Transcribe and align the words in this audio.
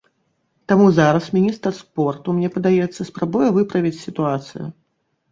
Таму 0.71 0.85
зараз 0.99 1.25
міністр 1.35 1.75
спорту, 1.79 2.33
мне 2.37 2.49
падаецца, 2.55 3.05
спрабуе 3.09 3.49
выправіць 3.59 3.99
сітуацыю. 4.07 4.65